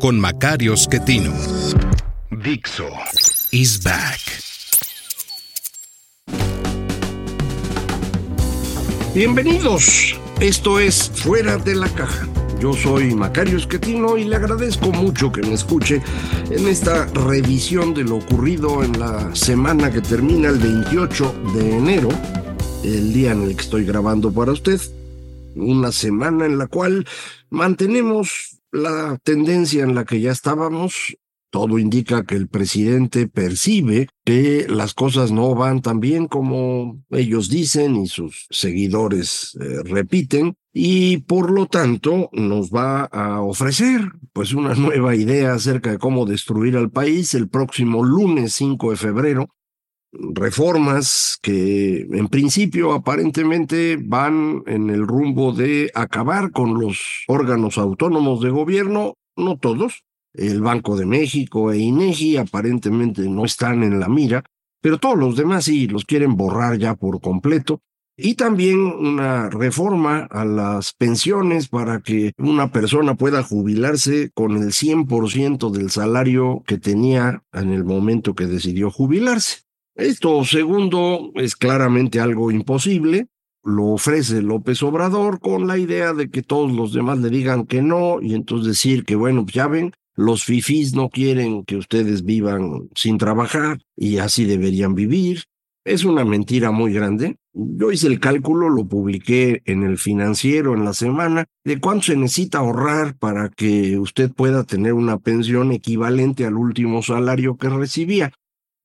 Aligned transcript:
con 0.00 0.18
Macario 0.18 0.76
Schettino. 0.76 1.32
Dixo 2.30 2.88
is 3.52 3.82
back. 3.82 4.20
Bienvenidos. 9.14 10.18
Esto 10.40 10.80
es 10.80 11.10
Fuera 11.10 11.56
de 11.58 11.74
la 11.74 11.88
caja. 11.90 12.26
Yo 12.60 12.72
soy 12.72 13.14
Macario 13.14 13.58
Schettino 13.58 14.16
y 14.16 14.24
le 14.24 14.36
agradezco 14.36 14.90
mucho 14.90 15.30
que 15.30 15.42
me 15.42 15.54
escuche 15.54 16.02
en 16.50 16.66
esta 16.66 17.06
revisión 17.06 17.94
de 17.94 18.04
lo 18.04 18.16
ocurrido 18.16 18.82
en 18.82 18.98
la 18.98 19.34
semana 19.34 19.90
que 19.90 20.00
termina 20.00 20.48
el 20.48 20.58
28 20.58 21.34
de 21.54 21.76
enero, 21.76 22.08
el 22.82 23.12
día 23.12 23.32
en 23.32 23.42
el 23.42 23.56
que 23.56 23.62
estoy 23.62 23.84
grabando 23.84 24.32
para 24.32 24.52
usted. 24.52 24.80
Una 25.56 25.92
semana 25.92 26.46
en 26.46 26.58
la 26.58 26.66
cual 26.66 27.06
mantenemos 27.50 28.53
la 28.74 29.18
tendencia 29.22 29.84
en 29.84 29.94
la 29.94 30.04
que 30.04 30.20
ya 30.20 30.32
estábamos. 30.32 31.16
Todo 31.50 31.78
indica 31.78 32.24
que 32.24 32.34
el 32.34 32.48
presidente 32.48 33.28
percibe 33.28 34.08
que 34.24 34.66
las 34.68 34.92
cosas 34.92 35.30
no 35.30 35.54
van 35.54 35.82
tan 35.82 36.00
bien 36.00 36.26
como 36.26 37.00
ellos 37.10 37.48
dicen 37.48 37.94
y 37.94 38.08
sus 38.08 38.48
seguidores 38.50 39.56
eh, 39.60 39.84
repiten 39.84 40.56
y 40.72 41.18
por 41.18 41.52
lo 41.52 41.66
tanto 41.66 42.28
nos 42.32 42.70
va 42.70 43.04
a 43.04 43.40
ofrecer 43.40 44.00
pues 44.32 44.52
una 44.52 44.74
nueva 44.74 45.14
idea 45.14 45.54
acerca 45.54 45.92
de 45.92 45.98
cómo 45.98 46.26
destruir 46.26 46.76
al 46.76 46.90
país 46.90 47.34
el 47.34 47.48
próximo 47.48 48.02
lunes 48.02 48.54
5 48.54 48.90
de 48.90 48.96
febrero 48.96 49.48
reformas 50.34 51.38
que 51.42 52.06
en 52.10 52.28
principio 52.28 52.92
aparentemente 52.92 53.98
van 54.00 54.62
en 54.66 54.90
el 54.90 55.06
rumbo 55.06 55.52
de 55.52 55.90
acabar 55.94 56.52
con 56.52 56.80
los 56.80 57.24
órganos 57.28 57.78
autónomos 57.78 58.40
de 58.40 58.50
gobierno, 58.50 59.14
no 59.36 59.58
todos. 59.58 60.04
El 60.32 60.62
Banco 60.62 60.96
de 60.96 61.06
México 61.06 61.70
e 61.70 61.78
INEGI 61.78 62.38
aparentemente 62.38 63.22
no 63.28 63.44
están 63.44 63.84
en 63.84 64.00
la 64.00 64.08
mira, 64.08 64.42
pero 64.80 64.98
todos 64.98 65.16
los 65.16 65.36
demás 65.36 65.64
sí 65.64 65.86
los 65.86 66.04
quieren 66.04 66.36
borrar 66.36 66.76
ya 66.78 66.94
por 66.94 67.20
completo. 67.20 67.80
Y 68.16 68.34
también 68.34 68.78
una 68.78 69.50
reforma 69.50 70.28
a 70.30 70.44
las 70.44 70.92
pensiones 70.92 71.68
para 71.68 72.00
que 72.00 72.32
una 72.38 72.70
persona 72.70 73.16
pueda 73.16 73.42
jubilarse 73.42 74.30
con 74.34 74.56
el 74.56 74.72
100% 74.72 75.70
del 75.70 75.90
salario 75.90 76.62
que 76.64 76.78
tenía 76.78 77.42
en 77.52 77.72
el 77.72 77.84
momento 77.84 78.34
que 78.34 78.46
decidió 78.46 78.90
jubilarse. 78.90 79.64
Esto 79.96 80.44
segundo 80.44 81.30
es 81.36 81.54
claramente 81.54 82.18
algo 82.18 82.50
imposible. 82.50 83.28
Lo 83.62 83.86
ofrece 83.92 84.42
López 84.42 84.82
Obrador 84.82 85.38
con 85.38 85.68
la 85.68 85.78
idea 85.78 86.12
de 86.12 86.30
que 86.30 86.42
todos 86.42 86.72
los 86.72 86.92
demás 86.92 87.18
le 87.20 87.30
digan 87.30 87.64
que 87.64 87.80
no 87.80 88.20
y 88.20 88.34
entonces 88.34 88.66
decir 88.66 89.04
que, 89.04 89.14
bueno, 89.14 89.44
pues 89.44 89.54
ya 89.54 89.68
ven, 89.68 89.92
los 90.16 90.44
fifís 90.44 90.94
no 90.94 91.10
quieren 91.10 91.64
que 91.64 91.76
ustedes 91.76 92.24
vivan 92.24 92.88
sin 92.96 93.18
trabajar 93.18 93.78
y 93.96 94.18
así 94.18 94.44
deberían 94.44 94.96
vivir. 94.96 95.44
Es 95.84 96.04
una 96.04 96.24
mentira 96.24 96.72
muy 96.72 96.92
grande. 96.92 97.36
Yo 97.52 97.92
hice 97.92 98.08
el 98.08 98.18
cálculo, 98.18 98.70
lo 98.70 98.88
publiqué 98.88 99.62
en 99.64 99.84
el 99.84 99.98
financiero 99.98 100.74
en 100.74 100.84
la 100.84 100.92
semana, 100.92 101.44
de 101.62 101.78
cuánto 101.78 102.06
se 102.06 102.16
necesita 102.16 102.58
ahorrar 102.58 103.16
para 103.16 103.48
que 103.48 103.96
usted 103.98 104.32
pueda 104.32 104.64
tener 104.64 104.94
una 104.94 105.18
pensión 105.18 105.70
equivalente 105.70 106.46
al 106.46 106.56
último 106.56 107.02
salario 107.02 107.56
que 107.56 107.68
recibía 107.68 108.32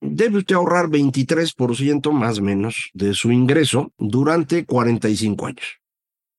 debe 0.01 0.39
usted 0.39 0.55
ahorrar 0.55 0.87
23% 0.87 2.11
más 2.11 2.39
o 2.39 2.43
menos 2.43 2.89
de 2.93 3.13
su 3.13 3.31
ingreso 3.31 3.93
durante 3.97 4.65
45 4.65 5.45
años. 5.45 5.79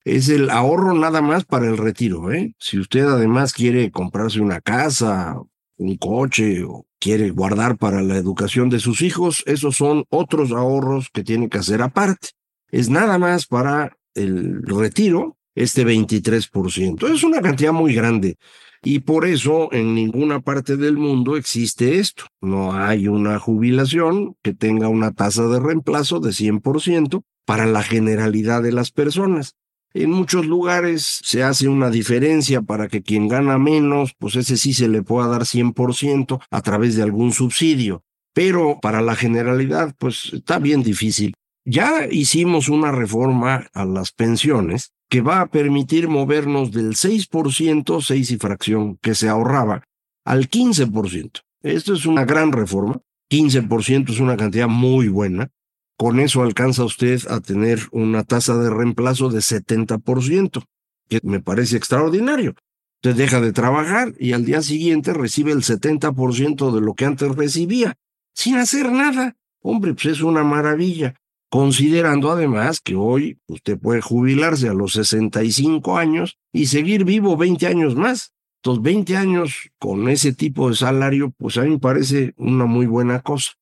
Es 0.05 0.29
el 0.29 0.51
ahorro 0.51 0.95
nada 0.95 1.21
más 1.21 1.45
para 1.45 1.67
el 1.67 1.77
retiro. 1.77 2.33
¿eh? 2.33 2.55
Si 2.59 2.79
usted 2.79 3.05
además 3.05 3.53
quiere 3.53 3.91
comprarse 3.91 4.41
una 4.41 4.61
casa, 4.61 5.37
un 5.77 5.97
coche 5.97 6.65
o 6.65 6.87
quiere 6.99 7.31
guardar 7.31 7.77
para 7.77 8.03
la 8.03 8.17
educación 8.17 8.71
de 8.71 8.81
sus 8.81 9.03
hijos, 9.03 9.43
esos 9.47 9.77
son 9.77 10.05
otros 10.11 10.53
ahorros 10.53 11.09
que 11.13 11.23
tiene 11.23 11.49
que 11.49 11.59
hacer 11.59 11.83
aparte. 11.83 12.29
Es 12.71 12.89
nada 12.89 13.19
más 13.19 13.47
para 13.47 13.97
el 14.15 14.63
retiro, 14.63 15.37
este 15.55 15.85
23%. 15.85 17.13
Es 17.13 17.23
una 17.23 17.41
cantidad 17.41 17.73
muy 17.73 17.95
grande. 17.95 18.37
Y 18.83 19.01
por 19.01 19.27
eso 19.27 19.69
en 19.73 19.95
ninguna 19.95 20.41
parte 20.41 20.77
del 20.77 20.97
mundo 20.97 21.37
existe 21.37 21.99
esto. 21.99 22.25
No 22.41 22.73
hay 22.73 23.09
una 23.09 23.39
jubilación 23.39 24.37
que 24.43 24.55
tenga 24.55 24.89
una 24.89 25.13
tasa 25.13 25.47
de 25.49 25.61
reemplazo 25.61 26.21
de 26.21 26.31
100% 26.31 27.23
para 27.45 27.67
la 27.67 27.83
generalidad 27.83 28.63
de 28.63 28.73
las 28.73 28.91
personas. 28.91 29.55
En 29.93 30.11
muchos 30.11 30.47
lugares 30.47 31.21
se 31.25 31.43
hace 31.43 31.69
una 31.69 31.91
diferencia 31.91 32.63
para 32.63 32.89
que 32.89 33.03
quien 33.03 33.27
gana 33.27 33.59
menos, 33.59 34.15
pues 34.19 34.37
ese 34.37 34.57
sí 34.57 34.73
se 34.73 34.89
le 34.89 35.03
pueda 35.03 35.27
dar 35.27 35.43
100% 35.43 36.41
a 36.49 36.63
través 36.63 36.97
de 36.97 37.03
algún 37.03 37.33
subsidio. 37.33 38.05
Pero 38.33 38.79
para 38.81 39.03
la 39.03 39.17
generalidad, 39.17 39.95
pues 39.99 40.31
está 40.33 40.59
bien 40.59 40.83
difícil. 40.83 41.35
Ya 41.65 42.07
hicimos 42.11 42.69
una 42.69 42.93
reforma 42.93 43.69
a 43.75 43.85
las 43.85 44.13
pensiones 44.13 44.93
que 45.11 45.21
va 45.21 45.41
a 45.41 45.47
permitir 45.47 46.09
movernos 46.09 46.71
del 46.71 46.95
6%, 46.95 48.01
6 48.01 48.31
y 48.31 48.37
fracción, 48.39 48.97
que 49.03 49.17
se 49.17 49.29
ahorraba, 49.29 49.83
al 50.25 50.49
15%. 50.49 51.41
Esto 51.63 51.95
es 51.95 52.07
una 52.07 52.25
gran 52.25 52.53
reforma. 52.53 53.03
15% 53.29 54.11
es 54.11 54.21
una 54.21 54.37
cantidad 54.37 54.69
muy 54.69 55.09
buena. 55.09 55.51
Con 55.99 56.21
eso 56.21 56.43
alcanza 56.43 56.85
usted 56.85 57.21
a 57.29 57.41
tener 57.41 57.81
una 57.91 58.23
tasa 58.23 58.57
de 58.57 58.71
reemplazo 58.71 59.29
de 59.29 59.41
70%, 59.41 60.65
que 61.09 61.21
me 61.25 61.41
parece 61.41 61.77
extraordinario. 61.77 62.55
Usted 63.03 63.17
deja 63.17 63.41
de 63.41 63.53
trabajar 63.53 64.15
y 64.19 64.33
al 64.33 64.45
día 64.45 64.63
siguiente 64.63 65.13
recibe 65.13 65.51
el 65.51 65.63
70% 65.63 66.73
de 66.73 66.81
lo 66.81 66.95
que 66.95 67.05
antes 67.05 67.35
recibía, 67.35 67.97
sin 68.33 68.57
hacer 68.57 68.93
nada. 68.93 69.37
Hombre, 69.61 69.93
pues 69.93 70.07
es 70.07 70.23
una 70.23 70.45
maravilla 70.45 71.20
considerando 71.51 72.31
además 72.31 72.81
que 72.81 72.95
hoy 72.95 73.39
usted 73.49 73.79
puede 73.79 74.01
jubilarse 74.01 74.69
a 74.69 74.73
los 74.73 74.93
65 74.93 75.99
años 75.99 76.39
y 76.53 76.67
seguir 76.67 77.05
vivo 77.05 77.37
20 77.37 77.67
años 77.67 77.97
más. 77.97 78.33
Entonces, 78.63 78.83
20 78.85 79.17
años 79.17 79.71
con 79.79 80.09
ese 80.09 80.33
tipo 80.33 80.71
de 80.71 80.77
salario, 80.77 81.33
pues 81.37 81.57
a 81.57 81.63
mí 81.63 81.71
me 81.71 81.79
parece 81.79 82.35
una 82.37 82.67
muy 82.67 82.87
buena 82.87 83.21
cosa. 83.21 83.53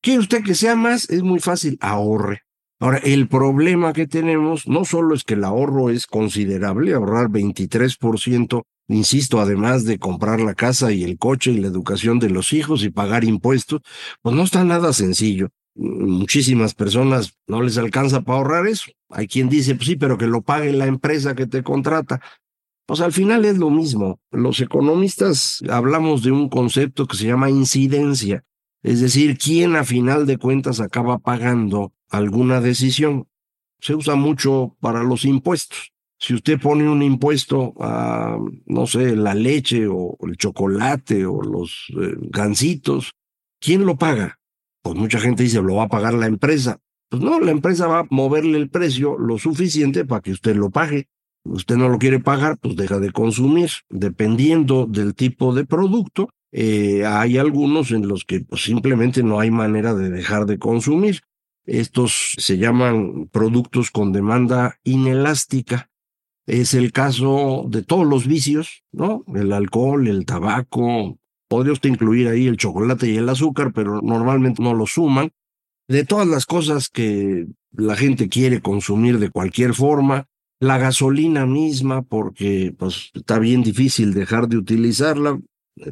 ¿Quiere 0.00 0.20
usted 0.20 0.44
que 0.44 0.54
sea 0.54 0.76
más? 0.76 1.10
Es 1.10 1.22
muy 1.22 1.40
fácil, 1.40 1.78
ahorre. 1.80 2.42
Ahora, 2.78 2.98
el 2.98 3.28
problema 3.28 3.92
que 3.92 4.06
tenemos 4.06 4.66
no 4.66 4.84
solo 4.84 5.14
es 5.14 5.24
que 5.24 5.34
el 5.34 5.44
ahorro 5.44 5.90
es 5.90 6.06
considerable, 6.06 6.92
ahorrar 6.94 7.28
23%, 7.28 8.62
insisto, 8.88 9.40
además 9.40 9.84
de 9.84 9.98
comprar 9.98 10.40
la 10.40 10.54
casa 10.54 10.92
y 10.92 11.04
el 11.04 11.16
coche 11.18 11.52
y 11.52 11.58
la 11.58 11.68
educación 11.68 12.18
de 12.18 12.30
los 12.30 12.52
hijos 12.52 12.82
y 12.84 12.90
pagar 12.90 13.24
impuestos, 13.24 13.80
pues 14.20 14.34
no 14.34 14.42
está 14.42 14.64
nada 14.64 14.92
sencillo 14.92 15.50
muchísimas 15.74 16.74
personas 16.74 17.38
no 17.46 17.62
les 17.62 17.78
alcanza 17.78 18.22
para 18.22 18.38
ahorrar 18.38 18.66
eso. 18.66 18.90
Hay 19.08 19.28
quien 19.28 19.48
dice, 19.48 19.74
pues 19.74 19.86
sí, 19.86 19.96
pero 19.96 20.18
que 20.18 20.26
lo 20.26 20.42
pague 20.42 20.72
la 20.72 20.86
empresa 20.86 21.34
que 21.34 21.46
te 21.46 21.62
contrata. 21.62 22.20
Pues 22.86 23.00
al 23.00 23.12
final 23.12 23.44
es 23.44 23.58
lo 23.58 23.70
mismo. 23.70 24.20
Los 24.30 24.60
economistas 24.60 25.62
hablamos 25.68 26.22
de 26.22 26.32
un 26.32 26.48
concepto 26.48 27.06
que 27.06 27.16
se 27.16 27.26
llama 27.26 27.50
incidencia, 27.50 28.44
es 28.82 29.00
decir, 29.00 29.38
quién 29.38 29.76
a 29.76 29.84
final 29.84 30.26
de 30.26 30.38
cuentas 30.38 30.80
acaba 30.80 31.18
pagando 31.18 31.92
alguna 32.10 32.60
decisión. 32.60 33.28
Se 33.80 33.94
usa 33.94 34.16
mucho 34.16 34.76
para 34.80 35.02
los 35.02 35.24
impuestos. 35.24 35.92
Si 36.18 36.34
usted 36.34 36.60
pone 36.60 36.88
un 36.88 37.02
impuesto 37.02 37.74
a, 37.80 38.38
no 38.66 38.86
sé, 38.86 39.16
la 39.16 39.34
leche 39.34 39.86
o 39.88 40.16
el 40.20 40.36
chocolate 40.36 41.26
o 41.26 41.42
los 41.42 41.86
eh, 42.00 42.14
gansitos, 42.30 43.12
¿quién 43.60 43.84
lo 43.84 43.96
paga? 43.96 44.38
Pues 44.82 44.96
mucha 44.96 45.20
gente 45.20 45.44
dice, 45.44 45.62
lo 45.62 45.76
va 45.76 45.84
a 45.84 45.88
pagar 45.88 46.14
la 46.14 46.26
empresa. 46.26 46.80
Pues 47.08 47.22
no, 47.22 47.40
la 47.40 47.50
empresa 47.50 47.86
va 47.86 48.00
a 48.00 48.06
moverle 48.10 48.58
el 48.58 48.70
precio 48.70 49.18
lo 49.18 49.38
suficiente 49.38 50.04
para 50.04 50.22
que 50.22 50.32
usted 50.32 50.56
lo 50.56 50.70
pague. 50.70 51.08
Usted 51.44 51.76
no 51.76 51.88
lo 51.88 51.98
quiere 51.98 52.20
pagar, 52.20 52.58
pues 52.58 52.76
deja 52.76 52.98
de 53.00 53.12
consumir. 53.12 53.70
Dependiendo 53.88 54.86
del 54.86 55.14
tipo 55.14 55.54
de 55.54 55.64
producto, 55.64 56.30
eh, 56.52 57.04
hay 57.04 57.38
algunos 57.38 57.90
en 57.90 58.06
los 58.08 58.24
que 58.24 58.40
pues, 58.40 58.62
simplemente 58.62 59.22
no 59.22 59.40
hay 59.40 59.50
manera 59.50 59.94
de 59.94 60.10
dejar 60.10 60.46
de 60.46 60.58
consumir. 60.58 61.20
Estos 61.64 62.34
se 62.38 62.58
llaman 62.58 63.28
productos 63.30 63.90
con 63.90 64.12
demanda 64.12 64.78
inelástica. 64.84 65.90
Es 66.46 66.74
el 66.74 66.92
caso 66.92 67.66
de 67.68 67.82
todos 67.82 68.06
los 68.06 68.26
vicios, 68.26 68.82
¿no? 68.90 69.24
El 69.34 69.52
alcohol, 69.52 70.08
el 70.08 70.26
tabaco, 70.26 71.18
podría 71.52 71.74
usted 71.74 71.90
incluir 71.90 72.28
ahí 72.28 72.46
el 72.46 72.56
chocolate 72.56 73.10
y 73.10 73.18
el 73.18 73.28
azúcar, 73.28 73.74
pero 73.74 74.00
normalmente 74.00 74.62
no 74.62 74.72
lo 74.72 74.86
suman. 74.86 75.32
De 75.86 76.06
todas 76.06 76.26
las 76.26 76.46
cosas 76.46 76.88
que 76.88 77.46
la 77.72 77.94
gente 77.94 78.30
quiere 78.30 78.62
consumir 78.62 79.18
de 79.18 79.28
cualquier 79.28 79.74
forma, 79.74 80.28
la 80.60 80.78
gasolina 80.78 81.44
misma, 81.44 82.00
porque 82.00 82.74
pues 82.78 83.10
está 83.12 83.38
bien 83.38 83.62
difícil 83.62 84.14
dejar 84.14 84.48
de 84.48 84.56
utilizarla, 84.56 85.40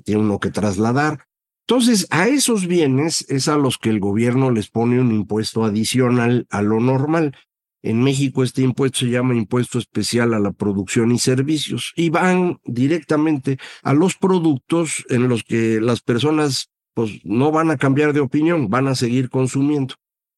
tiene 0.02 0.22
uno 0.22 0.38
que 0.38 0.50
trasladar. 0.50 1.26
Entonces, 1.68 2.06
a 2.08 2.26
esos 2.26 2.66
bienes 2.66 3.26
es 3.28 3.46
a 3.46 3.58
los 3.58 3.76
que 3.76 3.90
el 3.90 4.00
gobierno 4.00 4.50
les 4.50 4.70
pone 4.70 4.98
un 4.98 5.12
impuesto 5.12 5.66
adicional 5.66 6.46
a 6.48 6.62
lo 6.62 6.80
normal. 6.80 7.36
En 7.82 8.02
México 8.02 8.42
este 8.42 8.62
impuesto 8.62 9.00
se 9.00 9.10
llama 9.10 9.34
impuesto 9.34 9.78
especial 9.78 10.34
a 10.34 10.38
la 10.38 10.52
producción 10.52 11.12
y 11.12 11.18
servicios 11.18 11.92
y 11.96 12.10
van 12.10 12.58
directamente 12.64 13.58
a 13.82 13.94
los 13.94 14.16
productos 14.16 15.04
en 15.08 15.28
los 15.28 15.44
que 15.44 15.80
las 15.80 16.02
personas 16.02 16.70
pues 16.94 17.20
no 17.24 17.50
van 17.52 17.70
a 17.70 17.78
cambiar 17.78 18.12
de 18.12 18.20
opinión, 18.20 18.68
van 18.68 18.88
a 18.88 18.94
seguir 18.94 19.30
consumiendo. 19.30 19.94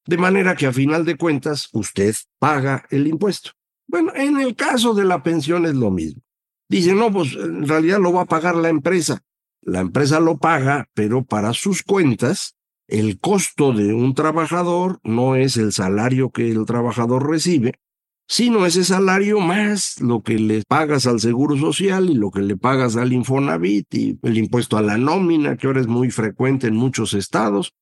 De 0.06 0.18
manera 0.18 0.54
que 0.56 0.66
a 0.66 0.72
final 0.72 1.04
de 1.04 1.16
cuentas 1.16 1.68
usted 1.72 2.14
paga 2.38 2.84
el 2.90 3.06
impuesto. 3.06 3.52
Bueno, 3.86 4.12
en 4.14 4.40
el 4.40 4.54
caso 4.54 4.94
de 4.94 5.04
la 5.04 5.22
pensión 5.22 5.66
es 5.66 5.74
lo 5.74 5.90
mismo. 5.90 6.22
Dice, 6.68 6.94
no, 6.94 7.12
pues 7.12 7.34
en 7.34 7.68
realidad 7.68 8.00
lo 8.00 8.12
va 8.12 8.22
a 8.22 8.26
pagar 8.26 8.56
la 8.56 8.68
empresa. 8.68 9.22
La 9.60 9.80
empresa 9.80 10.18
lo 10.18 10.38
paga, 10.38 10.88
pero 10.94 11.24
para 11.24 11.52
sus 11.52 11.82
cuentas, 11.82 12.56
el 12.88 13.18
costo 13.18 13.72
de 13.72 13.94
un 13.94 14.14
trabajador 14.14 15.00
no 15.02 15.36
es 15.36 15.56
el 15.56 15.72
salario 15.72 16.30
que 16.30 16.50
el 16.50 16.64
trabajador 16.66 17.28
recibe, 17.28 17.74
sino 18.28 18.66
ese 18.66 18.84
salario 18.84 19.40
más 19.40 20.00
lo 20.00 20.22
que 20.22 20.38
le 20.38 20.62
pagas 20.66 21.06
al 21.06 21.20
Seguro 21.20 21.56
Social 21.56 22.10
y 22.10 22.14
lo 22.14 22.30
que 22.30 22.40
le 22.40 22.56
pagas 22.56 22.96
al 22.96 23.12
Infonavit 23.12 23.94
y 23.94 24.18
el 24.22 24.38
impuesto 24.38 24.76
a 24.76 24.82
la 24.82 24.96
nómina, 24.96 25.56
que 25.56 25.66
ahora 25.66 25.80
es 25.80 25.86
muy 25.86 26.10
frecuente 26.10 26.66
en 26.66 26.76
muchos 26.76 27.14
estados. 27.14 27.74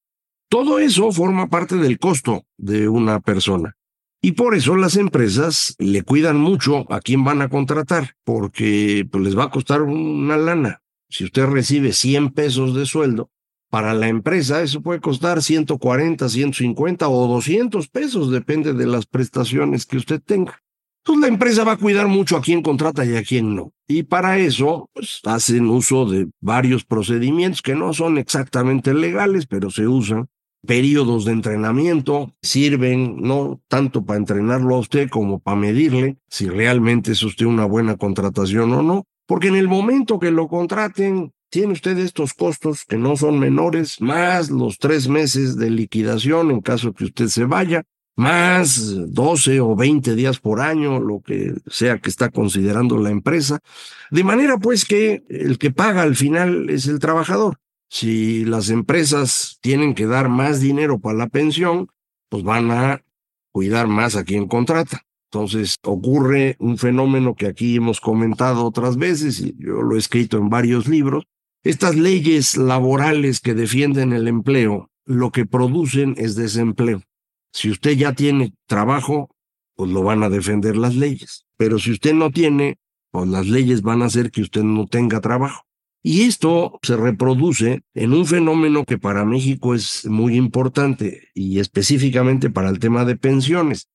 Todo 0.49 0.81
eso 0.81 1.13
forma 1.13 1.49
parte 1.49 1.77
del 1.77 1.99
costo 1.99 2.45
de 2.57 2.89
una 2.89 3.21
persona. 3.21 3.77
Y 4.23 4.33
por 4.33 4.55
eso 4.55 4.77
las 4.77 4.97
empresas 4.97 5.75
le 5.79 6.03
cuidan 6.03 6.37
mucho 6.37 6.85
a 6.93 7.01
quién 7.01 7.25
van 7.25 7.41
a 7.41 7.49
contratar, 7.49 8.17
porque 8.25 9.07
pues, 9.11 9.25
les 9.25 9.39
va 9.39 9.45
a 9.45 9.51
costar 9.51 9.83
una 9.83 10.37
lana. 10.37 10.83
Si 11.09 11.25
usted 11.25 11.47
recibe 11.47 11.93
100 11.93 12.31
pesos 12.31 12.75
de 12.75 12.87
sueldo, 12.87 13.31
para 13.71 13.95
la 13.95 14.09
empresa 14.09 14.63
eso 14.63 14.83
puede 14.83 15.01
costar 15.01 15.43
140, 15.43 16.29
150 16.29 17.09
o 17.09 17.29
200 17.29 17.89
pesos, 17.89 18.31
depende 18.31 18.75
de 18.75 18.87
las 18.87 19.07
prestaciones 19.07 19.87
que 19.87 19.97
usted 19.97 20.21
tenga. 20.21 20.61
Pues 21.05 21.19
la 21.19 21.29
empresa 21.29 21.65
va 21.65 21.73
a 21.73 21.79
cuidar 21.79 22.09
mucho 22.09 22.37
a 22.37 22.43
quién 22.43 22.63
contrata 22.63 23.07
y 23.07 23.17
a 23.17 23.23
quién 23.23 23.55
no. 23.55 23.73
Y 23.89 24.03
para 24.03 24.39
eso 24.39 24.91
pues, 24.93 25.21
hacen 25.25 25.67
uso 25.71 26.05
de 26.05 26.29
varios 26.41 26.85
procedimientos 26.85 27.63
que 27.63 27.75
no 27.75 27.95
son 27.95 28.19
exactamente 28.19 28.93
legales, 28.93 29.47
pero 29.47 29.71
se 29.71 29.87
usan 29.87 30.29
periodos 30.67 31.25
de 31.25 31.33
entrenamiento 31.33 32.35
sirven 32.43 33.17
no 33.23 33.61
tanto 33.69 34.05
para 34.05 34.19
entrenarlo 34.19 34.77
a 34.77 34.81
usted 34.81 35.09
como 35.09 35.39
para 35.39 35.57
medirle 35.57 36.19
si 36.29 36.49
realmente 36.49 37.13
es 37.13 37.23
usted 37.23 37.47
una 37.47 37.65
buena 37.65 37.97
contratación 37.97 38.73
o 38.73 38.83
no, 38.83 39.07
porque 39.27 39.49
en 39.49 39.57
el 39.57 39.69
momento 39.69 40.19
que 40.19 40.31
lo 40.31 40.49
contraten, 40.49 41.33
tiene 41.51 41.73
usted 41.73 41.99
estos 41.99 42.33
costos 42.33 42.85
que 42.85 42.97
no 42.97 43.17
son 43.17 43.39
menores, 43.39 44.01
más 44.01 44.51
los 44.51 44.79
tres 44.79 45.09
meses 45.09 45.57
de 45.57 45.71
liquidación 45.71 46.51
en 46.51 46.61
caso 46.61 46.93
que 46.93 47.05
usted 47.05 47.27
se 47.27 47.45
vaya, 47.45 47.85
más 48.17 49.13
12 49.13 49.61
o 49.61 49.75
20 49.75 50.15
días 50.15 50.39
por 50.39 50.61
año, 50.61 51.01
lo 51.01 51.21
que 51.21 51.55
sea 51.67 51.99
que 51.99 52.11
está 52.11 52.31
considerando 52.31 52.99
la 52.99 53.11
empresa, 53.11 53.61
de 54.11 54.25
manera 54.25 54.59
pues 54.59 54.85
que 54.85 55.25
el 55.29 55.59
que 55.59 55.71
paga 55.71 56.03
al 56.03 56.17
final 56.17 56.71
es 56.71 56.87
el 56.87 56.99
trabajador. 56.99 57.59
Si 57.89 58.45
las 58.45 58.71
empresas 58.71 59.59
tienen 59.61 59.95
que 59.95 60.07
dar 60.07 60.29
más 60.29 60.61
dinero 60.61 61.01
para 61.01 61.19
la 61.19 61.29
pensión, 61.29 61.89
pues 62.29 62.45
van 62.45 62.71
a 62.71 63.03
cuidar 63.53 63.89
más 63.89 64.17
a 64.17 64.25
quien 64.25 64.47
contrata. 64.47 65.03
Entonces 65.33 65.77
ocurre 65.85 66.57
un 66.59 66.77
fenómeno 66.77 67.35
que 67.35 67.47
aquí 67.47 67.77
hemos 67.77 68.01
comentado 68.01 68.65
otras 68.65 68.97
veces 68.97 69.41
y 69.41 69.57
yo 69.59 69.83
lo 69.83 69.97
he 69.97 69.99
escrito 69.99 70.39
en 70.39 70.49
varios 70.49 70.89
libros. 70.89 71.25
Estas 71.63 71.95
leyes 71.95 72.57
laborales 72.57 73.41
que 73.41 73.55
defienden 73.55 74.15
el 74.15 74.29
empleo, 74.29 74.91
lo 75.05 75.31
que 75.31 75.45
producen 75.45 76.15
es 76.17 76.35
desempleo. 76.35 77.03
Si 77.53 77.71
usted 77.71 77.93
ya 77.93 78.15
tiene 78.15 78.55
trabajo, 78.67 79.29
pues 79.75 79.91
lo 79.91 80.03
van 80.03 80.23
a 80.23 80.31
defender 80.31 80.77
las 80.77 80.95
leyes. 80.95 81.45
Pero 81.59 81.79
si 81.79 81.91
usted 81.91 82.15
no 82.15 82.31
tiene, 82.31 82.79
pues 83.11 83.29
las 83.29 83.47
leyes 83.47 83.83
van 83.83 84.01
a 84.01 84.07
hacer 84.07 84.31
que 84.31 84.41
usted 84.41 84.63
no 84.63 84.87
tenga 84.87 85.21
trabajo. 85.21 85.65
Y 86.03 86.23
esto 86.23 86.79
se 86.83 86.97
reproduce 86.97 87.83
en 87.93 88.15
un 88.15 88.25
fenómeno 88.25 88.85
que 88.85 88.97
para 88.97 89.27
México 89.27 89.75
es 89.75 90.07
muy 90.07 90.37
importante 90.37 91.29
y 91.35 91.59
específicamente 91.59 92.49
para 92.49 92.71
el 92.71 92.79
tema 92.79 93.05
de 93.05 93.17
pensiones. 93.17 93.91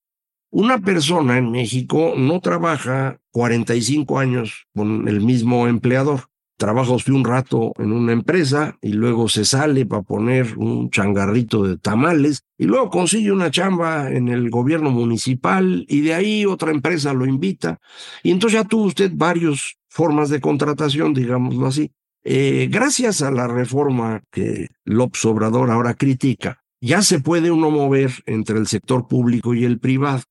Una 0.52 0.80
persona 0.80 1.40
en 1.40 1.50
México 1.50 2.14
no 2.16 2.42
trabaja 2.42 3.20
45 3.32 4.20
años 4.20 4.68
con 4.76 5.08
el 5.08 5.22
mismo 5.22 5.68
empleador. 5.68 6.30
Trabaja 6.58 6.94
un 7.08 7.26
rato 7.26 7.74
en 7.78 7.92
una 7.92 8.14
empresa 8.14 8.78
y 8.82 8.94
luego 8.94 9.28
se 9.28 9.44
sale 9.44 9.86
para 9.86 10.04
poner 10.04 10.58
un 10.58 10.90
changarrito 10.90 11.64
de 11.64 11.78
tamales 11.78 12.44
y 12.58 12.64
luego 12.64 12.90
consigue 12.90 13.32
una 13.32 13.52
chamba 13.52 14.10
en 14.10 14.30
el 14.30 14.50
gobierno 14.50 14.90
municipal 14.90 15.86
y 15.90 16.02
de 16.02 16.14
ahí 16.14 16.46
otra 16.46 16.72
empresa 16.72 17.14
lo 17.14 17.26
invita. 17.26 17.80
Y 18.24 18.32
entonces 18.32 18.62
ya 18.62 18.68
tuvo 18.68 18.86
usted 18.86 19.12
varios 19.14 19.78
formas 19.90 20.30
de 20.30 20.40
contratación, 20.40 21.14
digámoslo 21.14 21.68
así. 21.68 21.92
Eh, 22.24 22.68
gracias 22.72 23.22
a 23.22 23.32
la 23.32 23.48
reforma 23.48 24.24
que 24.32 24.70
López 24.84 25.24
Obrador 25.26 25.70
ahora 25.70 25.94
critica, 25.94 26.64
ya 26.82 27.02
se 27.02 27.20
puede 27.20 27.52
uno 27.52 27.70
mover 27.70 28.12
entre 28.26 28.58
el 28.58 28.68
sector 28.68 29.08
público 29.08 29.54
y 29.54 29.66
el 29.66 29.80
privado. 29.80 30.24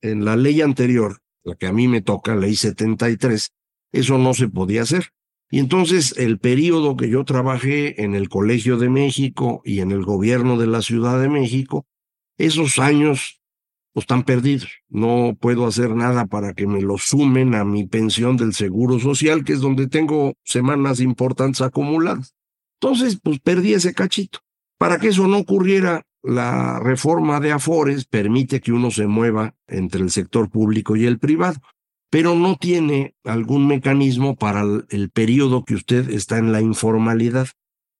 En 0.00 0.24
la 0.24 0.36
ley 0.36 0.62
anterior, 0.62 1.18
la 1.44 1.54
que 1.54 1.66
a 1.66 1.72
mí 1.72 1.88
me 1.88 2.02
toca, 2.02 2.34
ley 2.34 2.56
73, 2.56 3.52
eso 3.92 4.18
no 4.18 4.34
se 4.34 4.48
podía 4.48 4.82
hacer. 4.82 5.10
Y 5.52 5.58
entonces 5.58 6.14
el 6.16 6.38
periodo 6.38 6.96
que 6.96 7.10
yo 7.10 7.24
trabajé 7.24 8.02
en 8.02 8.14
el 8.14 8.30
Colegio 8.30 8.78
de 8.78 8.88
México 8.88 9.60
y 9.66 9.80
en 9.80 9.90
el 9.90 10.02
gobierno 10.02 10.56
de 10.56 10.66
la 10.66 10.80
Ciudad 10.80 11.20
de 11.20 11.28
México, 11.28 11.84
esos 12.38 12.78
años 12.78 13.42
pues 13.92 14.04
están 14.04 14.22
perdidos. 14.22 14.70
No 14.88 15.36
puedo 15.38 15.66
hacer 15.66 15.94
nada 15.94 16.24
para 16.24 16.54
que 16.54 16.66
me 16.66 16.80
lo 16.80 16.96
sumen 16.96 17.54
a 17.54 17.66
mi 17.66 17.86
pensión 17.86 18.38
del 18.38 18.54
Seguro 18.54 18.98
Social, 18.98 19.44
que 19.44 19.52
es 19.52 19.60
donde 19.60 19.88
tengo 19.88 20.32
semanas 20.42 21.00
importantes 21.00 21.60
acumuladas. 21.60 22.34
Entonces, 22.80 23.18
pues 23.22 23.38
perdí 23.38 23.74
ese 23.74 23.92
cachito. 23.92 24.38
Para 24.78 24.98
que 24.98 25.08
eso 25.08 25.28
no 25.28 25.36
ocurriera, 25.36 26.06
la 26.22 26.80
reforma 26.80 27.40
de 27.40 27.52
Afores 27.52 28.06
permite 28.06 28.62
que 28.62 28.72
uno 28.72 28.90
se 28.90 29.06
mueva 29.06 29.54
entre 29.66 30.00
el 30.00 30.10
sector 30.10 30.48
público 30.48 30.96
y 30.96 31.04
el 31.04 31.18
privado, 31.18 31.60
pero 32.12 32.34
no 32.34 32.56
tiene 32.56 33.14
algún 33.24 33.66
mecanismo 33.66 34.36
para 34.36 34.64
el 34.90 35.08
periodo 35.08 35.64
que 35.64 35.74
usted 35.74 36.10
está 36.10 36.36
en 36.36 36.52
la 36.52 36.60
informalidad. 36.60 37.48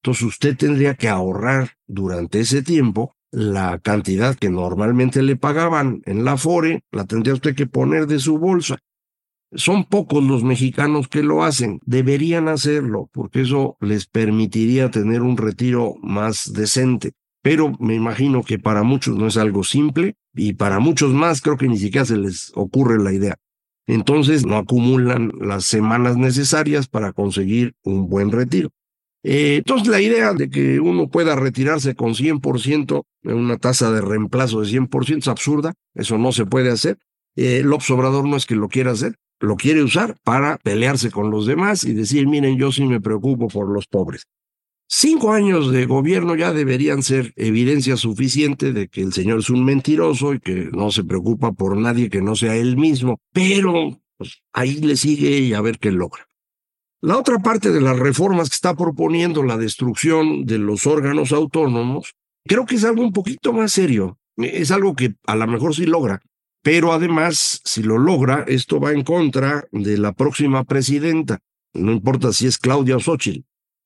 Entonces 0.02 0.24
usted 0.24 0.54
tendría 0.54 0.96
que 0.96 1.08
ahorrar 1.08 1.78
durante 1.86 2.40
ese 2.40 2.62
tiempo 2.62 3.16
la 3.30 3.78
cantidad 3.78 4.36
que 4.36 4.50
normalmente 4.50 5.22
le 5.22 5.36
pagaban 5.36 6.02
en 6.04 6.26
la 6.26 6.36
FORE, 6.36 6.84
la 6.92 7.06
tendría 7.06 7.32
usted 7.32 7.54
que 7.54 7.66
poner 7.66 8.06
de 8.06 8.18
su 8.18 8.36
bolsa. 8.36 8.76
Son 9.54 9.84
pocos 9.84 10.22
los 10.22 10.44
mexicanos 10.44 11.08
que 11.08 11.22
lo 11.22 11.42
hacen, 11.42 11.80
deberían 11.86 12.48
hacerlo, 12.48 13.08
porque 13.14 13.40
eso 13.40 13.78
les 13.80 14.06
permitiría 14.06 14.90
tener 14.90 15.22
un 15.22 15.38
retiro 15.38 15.94
más 16.02 16.52
decente. 16.52 17.12
Pero 17.42 17.72
me 17.80 17.94
imagino 17.94 18.42
que 18.42 18.58
para 18.58 18.82
muchos 18.82 19.16
no 19.16 19.26
es 19.26 19.38
algo 19.38 19.64
simple 19.64 20.16
y 20.34 20.52
para 20.52 20.80
muchos 20.80 21.14
más 21.14 21.40
creo 21.40 21.56
que 21.56 21.68
ni 21.68 21.78
siquiera 21.78 22.04
se 22.04 22.18
les 22.18 22.52
ocurre 22.54 23.02
la 23.02 23.14
idea. 23.14 23.38
Entonces 23.86 24.46
no 24.46 24.56
acumulan 24.56 25.32
las 25.40 25.64
semanas 25.64 26.16
necesarias 26.16 26.88
para 26.88 27.12
conseguir 27.12 27.74
un 27.82 28.08
buen 28.08 28.30
retiro. 28.30 28.70
Eh, 29.24 29.56
entonces, 29.58 29.88
la 29.88 30.00
idea 30.00 30.32
de 30.34 30.50
que 30.50 30.80
uno 30.80 31.08
pueda 31.08 31.36
retirarse 31.36 31.94
con 31.94 32.14
100% 32.14 33.04
en 33.22 33.34
una 33.34 33.56
tasa 33.56 33.92
de 33.92 34.00
reemplazo 34.00 34.60
de 34.60 34.68
100% 34.68 35.18
es 35.18 35.28
absurda, 35.28 35.74
eso 35.94 36.18
no 36.18 36.32
se 36.32 36.44
puede 36.44 36.70
hacer. 36.70 36.98
Eh, 37.36 37.58
el 37.58 37.72
obsobrador 37.72 38.26
no 38.26 38.36
es 38.36 38.46
que 38.46 38.56
lo 38.56 38.68
quiera 38.68 38.92
hacer, 38.92 39.16
lo 39.38 39.56
quiere 39.56 39.82
usar 39.82 40.16
para 40.24 40.58
pelearse 40.58 41.10
con 41.10 41.30
los 41.30 41.46
demás 41.46 41.84
y 41.84 41.92
decir, 41.92 42.26
miren, 42.26 42.58
yo 42.58 42.72
sí 42.72 42.84
me 42.84 43.00
preocupo 43.00 43.48
por 43.48 43.68
los 43.68 43.86
pobres. 43.86 44.26
Cinco 44.94 45.32
años 45.32 45.72
de 45.72 45.86
gobierno 45.86 46.34
ya 46.36 46.52
deberían 46.52 47.02
ser 47.02 47.32
evidencia 47.36 47.96
suficiente 47.96 48.74
de 48.74 48.88
que 48.88 49.00
el 49.00 49.14
señor 49.14 49.38
es 49.38 49.48
un 49.48 49.64
mentiroso 49.64 50.34
y 50.34 50.38
que 50.38 50.68
no 50.70 50.90
se 50.90 51.02
preocupa 51.02 51.52
por 51.52 51.78
nadie 51.78 52.10
que 52.10 52.20
no 52.20 52.36
sea 52.36 52.56
él 52.56 52.76
mismo, 52.76 53.18
pero 53.32 53.98
pues, 54.18 54.42
ahí 54.52 54.82
le 54.82 54.96
sigue 54.96 55.38
y 55.38 55.54
a 55.54 55.62
ver 55.62 55.78
qué 55.78 55.92
logra. 55.92 56.28
La 57.00 57.16
otra 57.16 57.38
parte 57.38 57.72
de 57.72 57.80
las 57.80 57.98
reformas 57.98 58.50
que 58.50 58.54
está 58.54 58.76
proponiendo 58.76 59.42
la 59.42 59.56
destrucción 59.56 60.44
de 60.44 60.58
los 60.58 60.86
órganos 60.86 61.32
autónomos, 61.32 62.12
creo 62.46 62.66
que 62.66 62.74
es 62.74 62.84
algo 62.84 63.02
un 63.02 63.14
poquito 63.14 63.54
más 63.54 63.72
serio. 63.72 64.18
Es 64.36 64.70
algo 64.70 64.94
que 64.94 65.14
a 65.26 65.36
lo 65.36 65.46
mejor 65.46 65.74
sí 65.74 65.86
logra, 65.86 66.20
pero 66.62 66.92
además, 66.92 67.62
si 67.64 67.82
lo 67.82 67.96
logra, 67.96 68.44
esto 68.46 68.78
va 68.78 68.92
en 68.92 69.04
contra 69.04 69.64
de 69.72 69.96
la 69.96 70.12
próxima 70.12 70.64
presidenta. 70.64 71.38
No 71.72 71.92
importa 71.92 72.34
si 72.34 72.46
es 72.46 72.58
Claudia 72.58 72.98
o. 72.98 73.02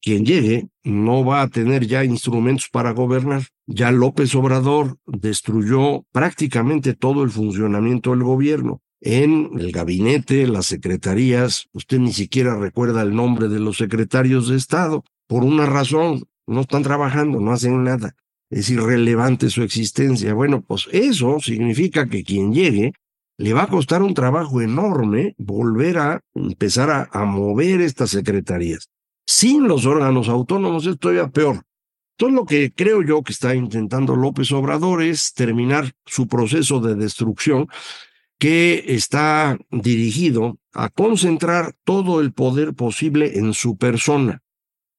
Quien 0.00 0.24
llegue 0.24 0.68
no 0.84 1.24
va 1.24 1.42
a 1.42 1.48
tener 1.48 1.86
ya 1.86 2.04
instrumentos 2.04 2.68
para 2.70 2.92
gobernar. 2.92 3.42
Ya 3.66 3.90
López 3.90 4.34
Obrador 4.34 4.98
destruyó 5.06 6.04
prácticamente 6.12 6.94
todo 6.94 7.24
el 7.24 7.30
funcionamiento 7.30 8.10
del 8.10 8.22
gobierno. 8.22 8.80
En 9.00 9.50
el 9.58 9.72
gabinete, 9.72 10.46
las 10.46 10.66
secretarías, 10.66 11.66
usted 11.72 11.98
ni 11.98 12.12
siquiera 12.12 12.56
recuerda 12.56 13.02
el 13.02 13.14
nombre 13.14 13.48
de 13.48 13.60
los 13.60 13.76
secretarios 13.76 14.48
de 14.48 14.56
Estado. 14.56 15.04
Por 15.26 15.44
una 15.44 15.66
razón, 15.66 16.24
no 16.46 16.62
están 16.62 16.82
trabajando, 16.82 17.40
no 17.40 17.52
hacen 17.52 17.82
nada 17.82 18.14
es 18.50 18.70
irrelevante 18.70 19.50
su 19.50 19.62
existencia. 19.62 20.34
Bueno, 20.34 20.62
pues 20.62 20.88
eso 20.92 21.38
significa 21.40 22.06
que 22.06 22.24
quien 22.24 22.52
llegue 22.52 22.92
le 23.38 23.52
va 23.52 23.64
a 23.64 23.68
costar 23.68 24.02
un 24.02 24.14
trabajo 24.14 24.60
enorme 24.60 25.34
volver 25.36 25.98
a 25.98 26.20
empezar 26.34 27.08
a, 27.10 27.24
mover 27.24 27.80
estas 27.80 28.10
secretarías. 28.10 28.88
Sin 29.26 29.66
los 29.66 29.86
órganos 29.86 30.28
autónomos 30.28 30.86
es 30.86 30.98
todavía 30.98 31.28
peor. 31.28 31.64
Todo 32.16 32.30
lo 32.30 32.46
que 32.46 32.72
creo 32.72 33.02
yo 33.02 33.22
que 33.22 33.32
está 33.32 33.54
intentando 33.54 34.16
López 34.16 34.50
Obrador 34.52 35.02
es 35.02 35.34
terminar 35.34 35.92
su 36.06 36.28
proceso 36.28 36.80
de 36.80 36.94
destrucción 36.94 37.68
que 38.38 38.84
está 38.88 39.58
dirigido 39.70 40.58
a 40.72 40.88
concentrar 40.88 41.74
todo 41.84 42.20
el 42.20 42.32
poder 42.32 42.74
posible 42.74 43.38
en 43.38 43.52
su 43.52 43.76
persona, 43.76 44.42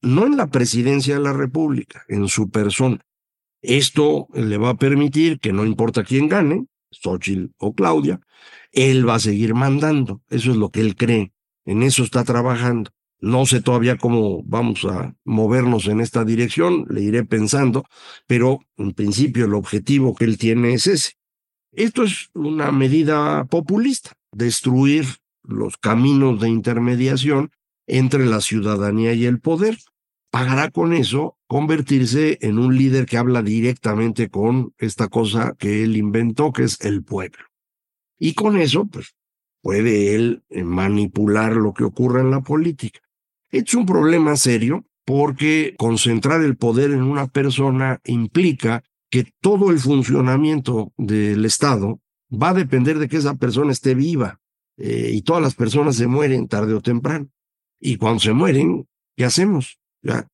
no 0.01 0.25
en 0.25 0.37
la 0.37 0.47
presidencia 0.47 1.15
de 1.15 1.21
la 1.21 1.33
República, 1.33 2.03
en 2.07 2.27
su 2.27 2.49
persona. 2.49 2.99
Esto 3.61 4.27
le 4.33 4.57
va 4.57 4.69
a 4.71 4.77
permitir 4.77 5.39
que 5.39 5.53
no 5.53 5.65
importa 5.65 6.03
quién 6.03 6.27
gane, 6.27 6.65
Xochitl 6.91 7.51
o 7.57 7.73
Claudia, 7.73 8.19
él 8.71 9.07
va 9.07 9.15
a 9.15 9.19
seguir 9.19 9.53
mandando. 9.55 10.21
Eso 10.29 10.51
es 10.51 10.57
lo 10.57 10.69
que 10.69 10.81
él 10.81 10.95
cree. 10.95 11.31
En 11.65 11.83
eso 11.83 12.03
está 12.03 12.23
trabajando. 12.23 12.91
No 13.19 13.45
sé 13.45 13.61
todavía 13.61 13.97
cómo 13.97 14.43
vamos 14.43 14.85
a 14.85 15.15
movernos 15.25 15.87
en 15.87 16.01
esta 16.01 16.23
dirección, 16.23 16.85
le 16.89 17.01
iré 17.01 17.23
pensando, 17.23 17.85
pero 18.27 18.59
en 18.77 18.93
principio 18.93 19.45
el 19.45 19.55
objetivo 19.55 20.13
que 20.13 20.25
él 20.25 20.37
tiene 20.37 20.73
es 20.73 20.87
ese. 20.87 21.13
Esto 21.71 22.03
es 22.03 22.29
una 22.33 22.71
medida 22.71 23.45
populista, 23.45 24.13
destruir 24.31 25.05
los 25.43 25.77
caminos 25.77 26.39
de 26.41 26.49
intermediación 26.49 27.51
entre 27.87 28.25
la 28.25 28.41
ciudadanía 28.41 29.13
y 29.13 29.25
el 29.25 29.39
poder 29.39 29.77
pagará 30.29 30.69
con 30.69 30.93
eso 30.93 31.37
convertirse 31.47 32.37
en 32.41 32.59
un 32.59 32.77
líder 32.77 33.05
que 33.05 33.17
habla 33.17 33.41
directamente 33.41 34.29
con 34.29 34.73
esta 34.77 35.07
cosa 35.07 35.55
que 35.57 35.83
él 35.83 35.97
inventó, 35.97 36.51
que 36.51 36.63
es 36.63 36.81
el 36.81 37.03
pueblo. 37.03 37.43
Y 38.19 38.33
con 38.33 38.57
eso, 38.57 38.85
pues, 38.85 39.15
puede 39.61 40.15
él 40.15 40.43
manipular 40.49 41.55
lo 41.55 41.73
que 41.73 41.83
ocurre 41.83 42.21
en 42.21 42.31
la 42.31 42.41
política. 42.41 42.99
Es 43.51 43.73
un 43.73 43.85
problema 43.85 44.35
serio 44.35 44.85
porque 45.05 45.73
concentrar 45.77 46.41
el 46.41 46.57
poder 46.57 46.91
en 46.91 47.03
una 47.03 47.27
persona 47.27 48.01
implica 48.05 48.83
que 49.09 49.25
todo 49.41 49.71
el 49.71 49.79
funcionamiento 49.79 50.91
del 50.97 51.45
Estado 51.45 52.01
va 52.31 52.49
a 52.49 52.53
depender 52.53 52.99
de 52.99 53.07
que 53.07 53.17
esa 53.17 53.35
persona 53.35 53.71
esté 53.71 53.95
viva. 53.95 54.39
Eh, 54.77 55.11
y 55.13 55.21
todas 55.21 55.41
las 55.41 55.55
personas 55.55 55.95
se 55.95 56.07
mueren 56.07 56.47
tarde 56.47 56.73
o 56.73 56.81
temprano. 56.81 57.29
Y 57.79 57.97
cuando 57.97 58.19
se 58.19 58.33
mueren, 58.33 58.87
¿qué 59.15 59.25
hacemos? 59.25 59.79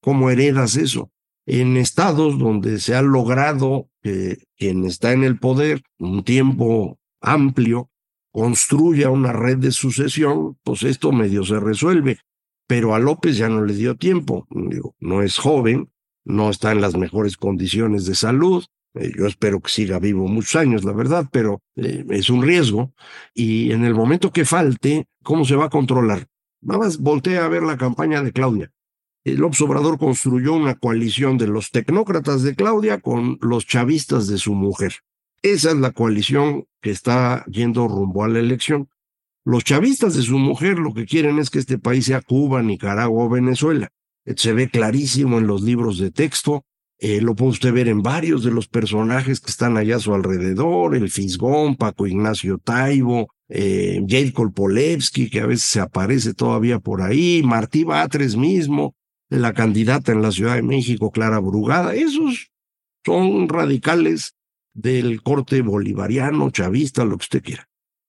¿Cómo 0.02 0.30
heredas 0.30 0.76
eso? 0.76 1.12
En 1.46 1.78
estados 1.78 2.38
donde 2.40 2.80
se 2.80 2.96
ha 2.96 3.02
logrado 3.02 3.90
que 4.02 4.38
quien 4.58 4.86
está 4.86 5.14
en 5.14 5.24
el 5.24 5.40
poder 5.40 5.82
un 6.00 6.24
tiempo 6.24 7.00
amplio 7.22 7.90
construya 8.32 9.10
una 9.10 9.32
red 9.32 9.58
de 9.58 9.72
sucesión, 9.72 10.58
pues 10.64 10.84
esto 10.84 11.12
medio 11.12 11.44
se 11.44 11.60
resuelve. 11.60 12.20
Pero 12.68 12.96
a 12.96 13.00
López 13.00 13.38
ya 13.38 13.50
no 13.50 13.66
le 13.66 13.74
dio 13.74 13.96
tiempo. 13.96 14.48
No 15.00 15.22
es 15.22 15.38
joven, 15.38 15.90
no 16.24 16.50
está 16.50 16.72
en 16.72 16.82
las 16.82 16.96
mejores 16.96 17.38
condiciones 17.38 18.06
de 18.06 18.16
salud. 18.16 18.64
Eh, 18.96 19.12
yo 19.18 19.26
espero 19.26 19.60
que 19.60 19.72
siga 19.72 20.00
vivo 20.00 20.28
muchos 20.28 20.56
años, 20.56 20.84
la 20.84 20.94
verdad, 20.94 21.28
pero 21.32 21.62
eh, 21.76 22.06
es 22.10 22.30
un 22.30 22.44
riesgo. 22.44 22.94
Y 23.34 23.72
en 23.72 23.84
el 23.84 23.94
momento 23.96 24.32
que 24.32 24.46
falte, 24.46 25.08
¿cómo 25.24 25.46
se 25.46 25.56
va 25.56 25.66
a 25.66 25.70
controlar? 25.70 26.28
Nada 26.62 26.80
más 26.80 27.00
voltea 27.00 27.46
a 27.46 27.50
ver 27.50 27.64
la 27.64 27.78
campaña 27.78 28.22
de 28.24 28.32
Claudia 28.32 28.72
el 29.24 29.42
Obrador 29.42 29.98
construyó 29.98 30.54
una 30.54 30.76
coalición 30.76 31.38
de 31.38 31.48
los 31.48 31.72
tecnócratas 31.72 32.44
de 32.44 32.56
Claudia 32.56 33.00
con 33.00 33.38
los 33.42 33.66
chavistas 33.66 34.28
de 34.28 34.38
su 34.38 34.54
mujer. 34.54 34.96
Esa 35.42 35.72
es 35.72 35.78
la 35.78 35.92
coalición 35.92 36.66
que 36.82 36.92
está 36.92 37.46
yendo 37.46 37.88
rumbo 37.88 38.24
a 38.24 38.28
la 38.28 38.40
elección. 38.40 38.90
Los 39.46 39.64
chavistas 39.64 40.16
de 40.16 40.22
su 40.22 40.38
mujer 40.38 40.80
lo 40.80 40.94
que 40.94 41.06
quieren 41.06 41.40
es 41.40 41.50
que 41.50 41.60
este 41.60 41.78
país 41.78 42.06
sea 42.06 42.22
Cuba, 42.22 42.62
Nicaragua 42.62 43.26
o 43.26 43.30
Venezuela. 43.30 43.90
Se 44.36 44.54
ve 44.54 44.70
clarísimo 44.70 45.38
en 45.38 45.48
los 45.48 45.62
libros 45.64 45.98
de 45.98 46.12
texto, 46.12 46.66
eh, 47.00 47.20
lo 47.20 47.36
puede 47.36 47.52
usted 47.52 47.74
ver 47.74 47.90
en 47.90 48.02
varios 48.02 48.46
de 48.46 48.52
los 48.52 48.70
personajes 48.70 49.42
que 49.42 49.52
están 49.52 49.76
allá 49.76 49.98
a 49.98 50.00
su 50.00 50.14
alrededor, 50.14 50.96
el 50.96 51.10
Fisgón, 51.10 51.76
Paco 51.76 52.08
Ignacio 52.08 52.60
Taibo, 52.60 53.28
eh, 53.50 54.02
Jade 54.08 54.32
Kolpolevsky, 54.32 55.30
que 55.30 55.42
a 55.42 55.46
veces 55.46 55.66
se 55.66 55.82
aparece 55.82 56.34
todavía 56.34 56.80
por 56.80 57.02
ahí, 57.02 57.42
Martí 57.44 57.84
Batres 57.84 58.38
mismo, 58.38 58.96
la 59.28 59.54
candidata 59.54 60.14
en 60.14 60.22
la 60.22 60.32
Ciudad 60.32 60.56
de 60.56 60.62
México, 60.62 61.12
Clara 61.12 61.40
Brugada, 61.40 61.94
esos 61.94 62.52
son 63.06 63.50
radicales 63.50 64.36
del 64.74 65.22
corte 65.22 65.62
bolivariano, 65.62 66.52
chavista, 66.52 67.04
lo 67.04 67.18
que 67.18 67.24
usted 67.24 67.44
quiera. 67.44 67.68